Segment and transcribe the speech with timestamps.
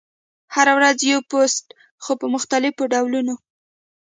[0.55, 1.65] هره ورځ یو پوسټ،
[2.03, 3.35] خو په مختلفو ډولونو: